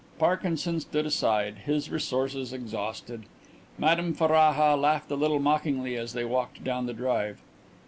[0.17, 3.27] Parkinson stood aside, his resources exhausted.
[3.77, 7.39] Madame Ferraja laughed a little mockingly as they walked down the drive.